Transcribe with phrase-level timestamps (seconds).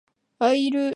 [0.39, 0.89] アイルランド